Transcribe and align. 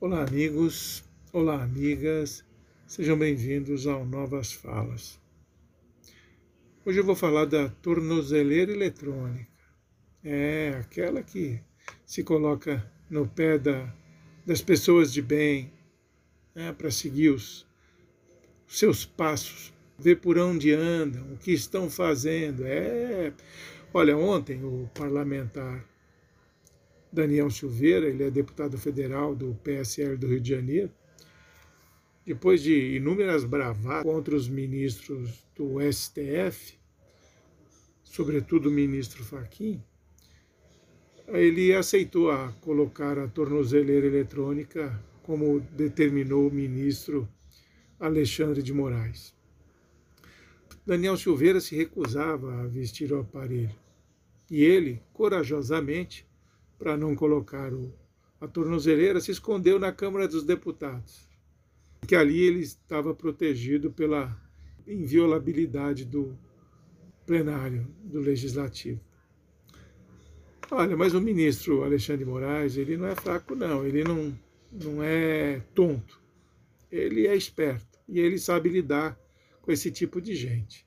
Olá, 0.00 0.22
amigos, 0.22 1.02
olá, 1.32 1.60
amigas, 1.60 2.44
sejam 2.86 3.18
bem-vindos 3.18 3.84
ao 3.84 4.06
Novas 4.06 4.52
Falas. 4.52 5.18
Hoje 6.86 7.00
eu 7.00 7.04
vou 7.04 7.16
falar 7.16 7.46
da 7.46 7.68
tornozeleira 7.68 8.70
eletrônica. 8.70 9.50
É 10.22 10.76
aquela 10.78 11.20
que 11.20 11.60
se 12.06 12.22
coloca 12.22 12.88
no 13.10 13.26
pé 13.26 13.58
da, 13.58 13.92
das 14.46 14.62
pessoas 14.62 15.12
de 15.12 15.20
bem 15.20 15.72
né, 16.54 16.72
para 16.72 16.92
seguir 16.92 17.30
os, 17.30 17.66
os 18.68 18.78
seus 18.78 19.04
passos, 19.04 19.74
ver 19.98 20.20
por 20.20 20.38
onde 20.38 20.72
andam, 20.72 21.32
o 21.32 21.38
que 21.38 21.50
estão 21.50 21.90
fazendo. 21.90 22.64
É, 22.64 23.32
olha, 23.92 24.16
ontem 24.16 24.62
o 24.62 24.88
parlamentar 24.94 25.84
Daniel 27.12 27.50
Silveira, 27.50 28.06
ele 28.06 28.22
é 28.22 28.30
deputado 28.30 28.76
federal 28.76 29.34
do 29.34 29.54
PSL 29.64 30.16
do 30.16 30.26
Rio 30.26 30.40
de 30.40 30.50
Janeiro. 30.50 30.90
Depois 32.24 32.62
de 32.62 32.96
inúmeras 32.96 33.44
bravatas 33.44 34.02
contra 34.02 34.34
os 34.34 34.48
ministros 34.48 35.44
do 35.56 35.80
STF, 35.90 36.78
sobretudo 38.04 38.68
o 38.68 38.72
ministro 38.72 39.24
Fachin, 39.24 39.82
ele 41.26 41.74
aceitou 41.74 42.30
a 42.30 42.52
colocar 42.60 43.18
a 43.18 43.28
tornozeleira 43.28 44.06
eletrônica 44.06 45.02
como 45.22 45.60
determinou 45.60 46.48
o 46.48 46.52
ministro 46.52 47.28
Alexandre 47.98 48.62
de 48.62 48.72
Moraes. 48.72 49.34
Daniel 50.86 51.16
Silveira 51.16 51.60
se 51.60 51.76
recusava 51.76 52.62
a 52.62 52.66
vestir 52.66 53.12
o 53.12 53.20
aparelho 53.20 53.74
e 54.50 54.64
ele, 54.64 55.02
corajosamente, 55.12 56.27
para 56.78 56.96
não 56.96 57.14
colocar 57.16 57.72
o, 57.72 57.92
a 58.40 58.46
tornozeleira, 58.46 59.20
se 59.20 59.30
escondeu 59.30 59.78
na 59.78 59.92
Câmara 59.92 60.28
dos 60.28 60.44
Deputados, 60.44 61.28
que 62.06 62.14
ali 62.14 62.40
ele 62.40 62.60
estava 62.60 63.14
protegido 63.14 63.90
pela 63.90 64.40
inviolabilidade 64.86 66.04
do 66.04 66.38
plenário 67.26 67.86
do 68.02 68.20
Legislativo. 68.20 69.00
Olha, 70.70 70.96
mas 70.96 71.14
o 71.14 71.20
ministro 71.20 71.82
Alexandre 71.82 72.24
de 72.24 72.30
Moraes, 72.30 72.76
ele 72.76 72.96
não 72.96 73.06
é 73.06 73.14
fraco, 73.14 73.54
não, 73.54 73.86
ele 73.86 74.04
não, 74.04 74.38
não 74.70 75.02
é 75.02 75.60
tonto, 75.74 76.20
ele 76.90 77.26
é 77.26 77.34
esperto 77.34 77.98
e 78.06 78.20
ele 78.20 78.38
sabe 78.38 78.68
lidar 78.68 79.18
com 79.62 79.72
esse 79.72 79.90
tipo 79.90 80.20
de 80.20 80.34
gente. 80.34 80.86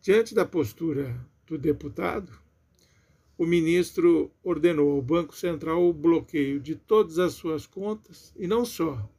Diante 0.00 0.34
da 0.34 0.44
postura 0.44 1.14
do 1.46 1.58
deputado, 1.58 2.32
o 3.40 3.46
ministro 3.46 4.30
ordenou 4.44 4.92
ao 4.92 5.00
Banco 5.00 5.34
Central 5.34 5.82
o 5.82 5.94
bloqueio 5.94 6.60
de 6.60 6.74
todas 6.74 7.18
as 7.18 7.32
suas 7.32 7.64
contas 7.64 8.34
e 8.36 8.46
não 8.46 8.66
só, 8.66 9.10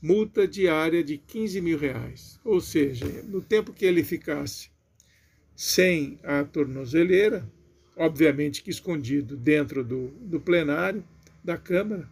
multa 0.00 0.46
diária 0.46 1.02
de 1.02 1.18
15 1.18 1.60
mil 1.60 1.76
reais. 1.76 2.38
Ou 2.44 2.60
seja, 2.60 3.04
no 3.24 3.42
tempo 3.42 3.72
que 3.72 3.84
ele 3.84 4.04
ficasse 4.04 4.70
sem 5.56 6.16
a 6.22 6.44
tornozeleira, 6.44 7.44
obviamente 7.96 8.62
que 8.62 8.70
escondido 8.70 9.36
dentro 9.36 9.82
do, 9.82 10.06
do 10.20 10.40
plenário 10.40 11.02
da 11.42 11.56
Câmara, 11.56 12.08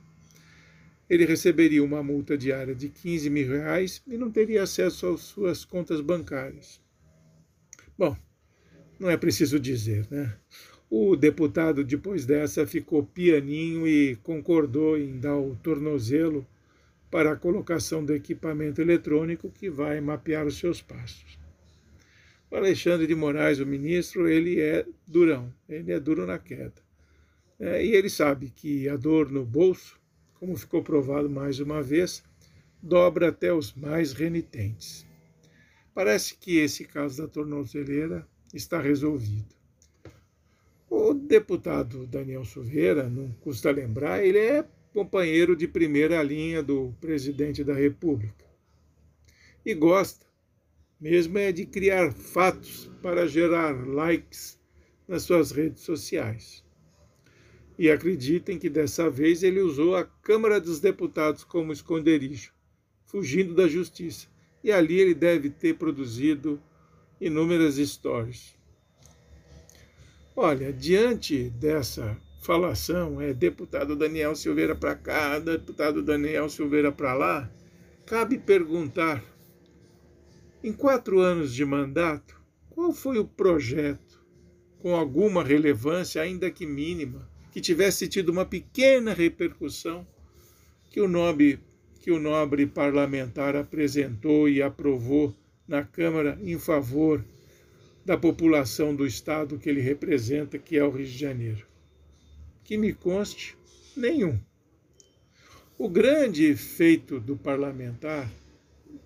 ele 1.08 1.24
receberia 1.24 1.84
uma 1.84 2.02
multa 2.02 2.36
diária 2.36 2.74
de 2.74 2.88
15 2.88 3.30
mil 3.30 3.46
reais 3.46 4.02
e 4.08 4.18
não 4.18 4.28
teria 4.28 4.64
acesso 4.64 5.06
às 5.06 5.20
suas 5.20 5.64
contas 5.64 6.00
bancárias. 6.00 6.80
Bom, 7.96 8.16
não 8.98 9.08
é 9.08 9.16
preciso 9.16 9.60
dizer, 9.60 10.08
né? 10.10 10.36
O 10.92 11.14
deputado, 11.14 11.84
depois 11.84 12.26
dessa, 12.26 12.66
ficou 12.66 13.04
pianinho 13.04 13.86
e 13.86 14.16
concordou 14.16 14.98
em 14.98 15.20
dar 15.20 15.36
o 15.36 15.54
tornozelo 15.54 16.44
para 17.08 17.30
a 17.30 17.36
colocação 17.36 18.04
do 18.04 18.12
equipamento 18.12 18.82
eletrônico 18.82 19.52
que 19.52 19.70
vai 19.70 20.00
mapear 20.00 20.44
os 20.48 20.58
seus 20.58 20.82
passos. 20.82 21.38
O 22.50 22.56
Alexandre 22.56 23.06
de 23.06 23.14
Moraes, 23.14 23.60
o 23.60 23.66
ministro, 23.66 24.28
ele 24.28 24.60
é 24.60 24.84
durão, 25.06 25.54
ele 25.68 25.92
é 25.92 26.00
duro 26.00 26.26
na 26.26 26.40
queda. 26.40 26.82
É, 27.60 27.84
e 27.84 27.94
ele 27.94 28.10
sabe 28.10 28.50
que 28.50 28.88
a 28.88 28.96
dor 28.96 29.30
no 29.30 29.44
bolso, 29.44 29.96
como 30.34 30.56
ficou 30.56 30.82
provado 30.82 31.30
mais 31.30 31.60
uma 31.60 31.80
vez, 31.80 32.24
dobra 32.82 33.28
até 33.28 33.54
os 33.54 33.72
mais 33.74 34.12
renitentes. 34.12 35.06
Parece 35.94 36.36
que 36.36 36.58
esse 36.58 36.84
caso 36.84 37.22
da 37.22 37.28
tornozeleira 37.28 38.26
está 38.52 38.80
resolvido. 38.80 39.59
O 40.92 41.14
deputado 41.14 42.04
Daniel 42.04 42.44
Silveira, 42.44 43.08
não 43.08 43.30
custa 43.30 43.70
lembrar, 43.70 44.24
ele 44.24 44.38
é 44.38 44.66
companheiro 44.92 45.54
de 45.54 45.68
primeira 45.68 46.20
linha 46.20 46.64
do 46.64 46.92
presidente 47.00 47.62
da 47.62 47.72
República. 47.72 48.44
E 49.64 49.72
gosta, 49.72 50.26
mesmo 51.00 51.38
é 51.38 51.52
de 51.52 51.64
criar 51.64 52.12
fatos 52.12 52.90
para 53.00 53.28
gerar 53.28 53.86
likes 53.86 54.58
nas 55.06 55.22
suas 55.22 55.52
redes 55.52 55.84
sociais. 55.84 56.64
E 57.78 57.88
acreditem 57.88 58.58
que 58.58 58.68
dessa 58.68 59.08
vez 59.08 59.44
ele 59.44 59.60
usou 59.60 59.94
a 59.94 60.02
Câmara 60.04 60.60
dos 60.60 60.80
Deputados 60.80 61.44
como 61.44 61.72
esconderijo, 61.72 62.52
fugindo 63.06 63.54
da 63.54 63.68
justiça. 63.68 64.26
E 64.62 64.72
ali 64.72 64.98
ele 64.98 65.14
deve 65.14 65.50
ter 65.50 65.78
produzido 65.78 66.60
inúmeras 67.20 67.78
histórias. 67.78 68.58
Olha, 70.42 70.72
diante 70.72 71.50
dessa 71.50 72.16
falação, 72.40 73.20
é 73.20 73.34
deputado 73.34 73.94
Daniel 73.94 74.34
Silveira 74.34 74.74
para 74.74 74.94
cá, 74.94 75.38
deputado 75.38 76.02
Daniel 76.02 76.48
Silveira 76.48 76.90
para 76.90 77.12
lá, 77.12 77.52
cabe 78.06 78.38
perguntar: 78.38 79.22
em 80.64 80.72
quatro 80.72 81.20
anos 81.20 81.52
de 81.52 81.62
mandato, 81.62 82.40
qual 82.70 82.90
foi 82.90 83.18
o 83.18 83.26
projeto 83.26 84.24
com 84.78 84.96
alguma 84.96 85.44
relevância, 85.44 86.22
ainda 86.22 86.50
que 86.50 86.64
mínima, 86.64 87.28
que 87.52 87.60
tivesse 87.60 88.08
tido 88.08 88.30
uma 88.30 88.46
pequena 88.46 89.12
repercussão 89.12 90.06
que 90.88 91.02
o 91.02 91.06
nobre, 91.06 91.60
que 92.00 92.10
o 92.10 92.18
nobre 92.18 92.64
parlamentar 92.64 93.54
apresentou 93.54 94.48
e 94.48 94.62
aprovou 94.62 95.36
na 95.68 95.84
Câmara 95.84 96.38
em 96.42 96.58
favor 96.58 97.22
da 98.04 98.16
população 98.16 98.94
do 98.94 99.06
estado 99.06 99.58
que 99.58 99.68
ele 99.68 99.80
representa, 99.80 100.58
que 100.58 100.76
é 100.76 100.84
o 100.84 100.90
Rio 100.90 101.06
de 101.06 101.18
Janeiro. 101.18 101.66
Que 102.64 102.76
me 102.76 102.92
conste, 102.92 103.56
nenhum. 103.96 104.38
O 105.78 105.88
grande 105.88 106.54
feito 106.56 107.18
do 107.20 107.36
parlamentar, 107.36 108.30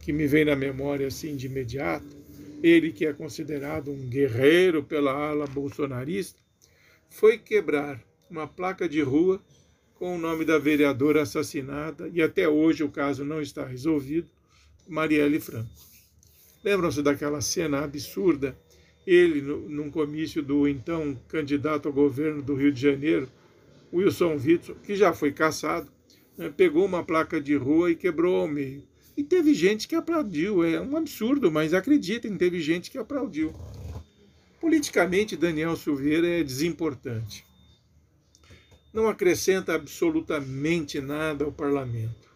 que 0.01 0.13
me 0.13 0.27
vem 0.27 0.45
na 0.45 0.57
memória 0.57 1.07
assim 1.07 1.37
de 1.37 1.47
imediato, 1.47 2.17
ele 2.63 2.93
que 2.93 3.07
é 3.07 3.13
considerado 3.13 3.91
um 3.91 4.09
guerreiro 4.09 4.83
pela 4.83 5.13
ala 5.13 5.47
bolsonarista, 5.47 6.41
foi 7.11 7.39
quebrar 7.39 8.03
uma 8.31 8.47
placa 8.47 8.89
de 8.89 9.01
rua 9.03 9.41
com 9.95 10.17
o 10.17 10.19
nome 10.19 10.45
da 10.45 10.59
vereadora 10.59 11.23
assassinada, 11.23 12.11
e 12.13 12.21
até 12.21 12.49
hoje 12.49 12.83
o 12.83 12.91
caso 12.91 13.25
não 13.25 13.41
está 13.41 13.65
resolvido, 13.65 14.29
Marielle 14.89 15.39
Franco. 15.39 15.71
Lembram-se 16.65 17.03
daquela 17.03 17.41
cena 17.41 17.85
absurda 17.85 18.57
ele, 19.07 19.41
num 19.41 19.91
comício 19.91 20.43
do 20.43 20.67
então 20.67 21.19
candidato 21.29 21.87
ao 21.87 21.93
governo 21.93 22.43
do 22.43 22.55
Rio 22.55 22.73
de 22.73 22.81
Janeiro, 22.81 23.29
Wilson 23.93 24.37
Witson, 24.37 24.75
que 24.83 24.97
já 24.97 25.13
foi 25.13 25.33
caçado, 25.33 25.91
né, 26.37 26.53
pegou 26.55 26.85
uma 26.85 27.05
placa 27.05 27.41
de 27.41 27.55
rua 27.55 27.91
e 27.91 27.97
quebrou 27.97 28.37
ao 28.37 28.49
meio. 28.49 28.83
E 29.17 29.23
teve 29.23 29.55
gente 29.55 29.87
que 29.87 29.95
aplaudiu. 29.95 30.65
É 30.65 30.81
um 30.81 30.97
absurdo, 30.97 31.51
mas 31.51 31.73
acreditem, 31.73 32.37
teve 32.37 32.61
gente 32.61 32.91
que 32.91 32.99
aplaudiu. 32.99 33.55
Politicamente, 34.61 35.37
Daniel 35.37 35.77
Silveira 35.77 36.27
é 36.27 36.43
desimportante. 36.43 37.45
Não 38.93 39.09
acrescenta 39.09 39.75
absolutamente 39.75 41.01
nada 41.01 41.45
ao 41.45 41.53
parlamento. 41.53 42.29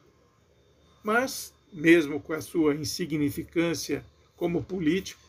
Mas, 1.02 1.52
mesmo 1.72 2.20
com 2.20 2.32
a 2.32 2.40
sua 2.40 2.74
insignificância 2.74 4.04
como 4.36 4.62
político, 4.62 5.27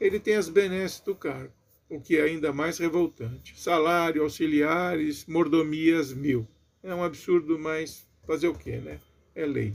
ele 0.00 0.18
tem 0.18 0.34
as 0.36 0.48
benesses 0.48 1.00
do 1.00 1.14
cargo, 1.14 1.52
o 1.88 2.00
que 2.00 2.16
é 2.16 2.22
ainda 2.22 2.52
mais 2.52 2.78
revoltante. 2.78 3.60
Salário, 3.60 4.22
auxiliares, 4.22 5.26
mordomias 5.26 6.12
mil. 6.12 6.48
É 6.82 6.94
um 6.94 7.04
absurdo, 7.04 7.58
mas 7.58 8.08
fazer 8.26 8.48
o 8.48 8.54
quê, 8.54 8.76
né? 8.78 8.98
É 9.34 9.44
lei. 9.44 9.74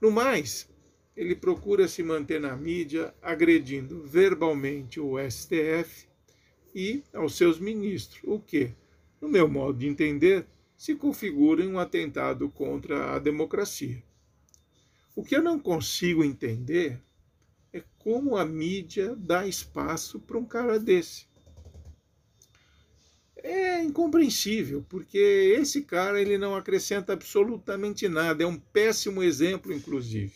No 0.00 0.10
mais, 0.10 0.66
ele 1.14 1.34
procura 1.34 1.86
se 1.86 2.02
manter 2.02 2.40
na 2.40 2.56
mídia 2.56 3.14
agredindo 3.20 4.02
verbalmente 4.02 4.98
o 4.98 5.16
STF 5.18 6.08
e 6.74 7.02
aos 7.12 7.36
seus 7.36 7.58
ministros, 7.58 8.20
o 8.24 8.40
que, 8.40 8.72
no 9.20 9.28
meu 9.28 9.46
modo 9.46 9.78
de 9.78 9.86
entender, 9.86 10.46
se 10.76 10.94
configura 10.94 11.62
em 11.62 11.68
um 11.68 11.78
atentado 11.78 12.48
contra 12.48 13.14
a 13.14 13.18
democracia. 13.18 14.02
O 15.14 15.22
que 15.22 15.36
eu 15.36 15.42
não 15.42 15.58
consigo 15.58 16.24
entender 16.24 16.98
é 17.72 17.82
como 17.98 18.36
a 18.36 18.44
mídia 18.44 19.14
dá 19.16 19.46
espaço 19.46 20.18
para 20.20 20.38
um 20.38 20.44
cara 20.44 20.78
desse. 20.78 21.28
é 23.42 23.82
incompreensível, 23.82 24.84
porque 24.88 25.18
esse 25.58 25.82
cara 25.82 26.20
ele 26.20 26.36
não 26.36 26.54
acrescenta 26.54 27.12
absolutamente 27.14 28.06
nada, 28.08 28.42
é 28.42 28.46
um 28.46 28.58
péssimo 28.58 29.22
exemplo, 29.22 29.72
inclusive. 29.72 30.34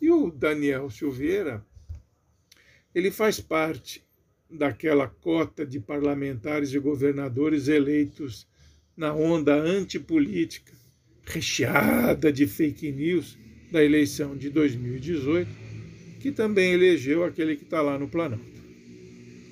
E 0.00 0.10
o 0.10 0.30
Daniel 0.30 0.90
Silveira, 0.90 1.64
ele 2.94 3.10
faz 3.10 3.38
parte 3.38 4.04
daquela 4.50 5.06
cota 5.06 5.64
de 5.64 5.78
parlamentares 5.78 6.72
e 6.72 6.78
governadores 6.78 7.68
eleitos 7.68 8.48
na 8.96 9.14
onda 9.14 9.54
antipolítica, 9.54 10.72
recheada 11.24 12.32
de 12.32 12.46
fake 12.46 12.90
news 12.90 13.38
da 13.70 13.82
eleição 13.84 14.36
de 14.36 14.50
2018, 14.50 15.48
que 16.20 16.32
também 16.32 16.72
elegeu 16.72 17.24
aquele 17.24 17.56
que 17.56 17.64
está 17.64 17.80
lá 17.80 17.98
no 17.98 18.08
Planalto. 18.08 18.44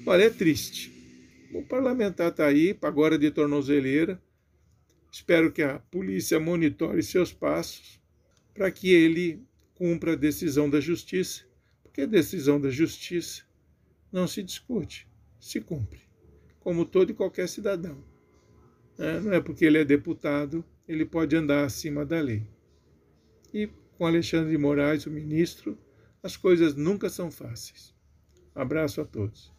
Olha, 0.07 0.25
é 0.25 0.31
triste. 0.31 0.93
O 1.53 1.63
parlamentar 1.63 2.31
está 2.31 2.47
aí, 2.47 2.77
agora 2.83 3.19
de 3.19 3.31
tornozeleira. 3.31 4.21
Espero 5.11 5.51
que 5.51 5.63
a 5.63 5.79
polícia 5.79 6.39
monitore 6.39 7.03
seus 7.03 7.33
passos 7.33 7.99
para 8.55 8.71
que 8.71 8.93
ele 8.93 9.43
cumpra 9.75 10.13
a 10.13 10.17
decisão 10.17 10.69
da 10.69 10.81
justiça, 10.81 11.45
porque 11.83 12.03
a 12.03 12.07
decisão 12.07 12.61
da 12.61 12.69
justiça 12.69 13.45
não 14.11 14.27
se 14.27 14.43
discute, 14.43 15.07
se 15.39 15.61
cumpre, 15.61 16.01
como 16.61 16.85
todo 16.85 17.11
e 17.11 17.15
qualquer 17.15 17.49
cidadão. 17.49 18.03
É, 18.99 19.21
não 19.21 19.33
é 19.33 19.41
porque 19.41 19.65
ele 19.65 19.79
é 19.79 19.85
deputado, 19.85 20.65
ele 20.87 21.05
pode 21.05 21.37
andar 21.37 21.65
acima 21.65 22.05
da 22.05 22.21
lei. 22.21 22.43
E 23.55 23.71
com 23.99 24.07
Alexandre 24.07 24.53
de 24.53 24.59
Moraes, 24.59 25.07
o 25.07 25.11
ministro, 25.11 25.77
as 26.23 26.37
coisas 26.37 26.77
nunca 26.77 27.11
são 27.11 27.33
fáceis. 27.33 27.93
Abraço 28.55 29.01
a 29.01 29.05
todos. 29.05 29.53